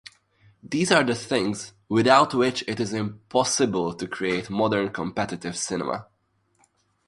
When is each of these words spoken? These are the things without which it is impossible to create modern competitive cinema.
These 0.63 0.91
are 0.91 1.03
the 1.03 1.13
things 1.13 1.73
without 1.87 2.33
which 2.33 2.63
it 2.67 2.79
is 2.79 2.91
impossible 2.91 3.93
to 3.93 4.07
create 4.07 4.49
modern 4.49 4.89
competitive 4.89 5.55
cinema. 5.55 6.07